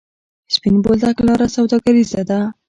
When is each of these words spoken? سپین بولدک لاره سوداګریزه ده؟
سپین 0.55 0.75
بولدک 0.83 1.17
لاره 1.27 1.47
سوداګریزه 1.57 2.21
ده؟ 2.29 2.39